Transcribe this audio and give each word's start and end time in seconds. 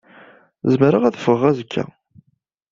Zemreɣ 0.71 1.03
ad 1.05 1.17
ffɣeɣ 1.19 1.41
azekka. 1.49 1.83